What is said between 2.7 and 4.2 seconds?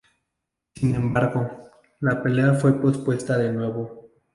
pospuesta de nuevo.